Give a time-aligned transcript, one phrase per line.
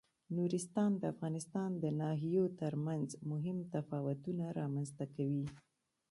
[0.35, 5.45] نورستان د افغانستان د ناحیو ترمنځ مهم تفاوتونه رامنځ ته کوي.